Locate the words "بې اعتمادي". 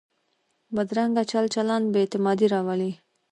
1.93-2.47